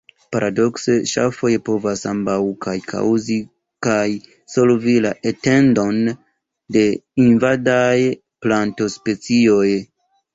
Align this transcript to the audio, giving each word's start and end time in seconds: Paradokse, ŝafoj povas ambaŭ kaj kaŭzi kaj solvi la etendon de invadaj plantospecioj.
Paradokse, 0.33 0.93
ŝafoj 1.09 1.49
povas 1.67 1.99
ambaŭ 2.11 2.37
kaj 2.65 2.73
kaŭzi 2.93 3.35
kaj 3.87 4.05
solvi 4.53 4.95
la 5.07 5.11
etendon 5.33 5.99
de 6.77 6.85
invadaj 7.27 7.95
plantospecioj. 8.47 9.69